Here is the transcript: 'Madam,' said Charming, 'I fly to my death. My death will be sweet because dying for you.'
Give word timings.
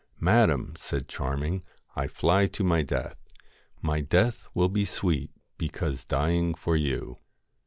'Madam,' 0.33 0.73
said 0.79 1.07
Charming, 1.07 1.61
'I 1.95 2.07
fly 2.07 2.47
to 2.47 2.63
my 2.63 2.81
death. 2.81 3.19
My 3.83 4.01
death 4.01 4.47
will 4.55 4.67
be 4.67 4.83
sweet 4.83 5.29
because 5.59 6.05
dying 6.05 6.55
for 6.55 6.75
you.' 6.75 7.19